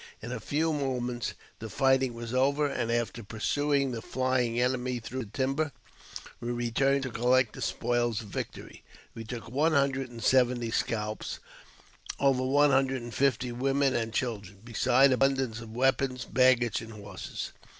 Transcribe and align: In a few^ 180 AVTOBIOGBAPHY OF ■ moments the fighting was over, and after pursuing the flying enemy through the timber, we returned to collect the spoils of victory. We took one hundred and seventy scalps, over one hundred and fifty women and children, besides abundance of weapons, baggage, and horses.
In 0.19 0.31
a 0.31 0.39
few^ 0.39 0.71
180 0.71 0.73
AVTOBIOGBAPHY 0.73 0.75
OF 0.75 0.89
■ 0.89 0.89
moments 0.99 1.33
the 1.59 1.69
fighting 1.69 2.13
was 2.15 2.33
over, 2.33 2.65
and 2.65 2.91
after 2.91 3.23
pursuing 3.23 3.91
the 3.91 4.01
flying 4.01 4.59
enemy 4.59 4.97
through 4.97 5.25
the 5.25 5.25
timber, 5.31 5.71
we 6.39 6.49
returned 6.49 7.03
to 7.03 7.11
collect 7.11 7.53
the 7.53 7.61
spoils 7.61 8.19
of 8.21 8.29
victory. 8.29 8.81
We 9.13 9.23
took 9.25 9.47
one 9.47 9.73
hundred 9.73 10.09
and 10.09 10.23
seventy 10.23 10.71
scalps, 10.71 11.37
over 12.19 12.41
one 12.41 12.71
hundred 12.71 13.03
and 13.03 13.13
fifty 13.13 13.51
women 13.51 13.93
and 13.95 14.11
children, 14.11 14.61
besides 14.63 15.13
abundance 15.13 15.59
of 15.61 15.69
weapons, 15.75 16.25
baggage, 16.25 16.81
and 16.81 16.93
horses. 16.93 17.51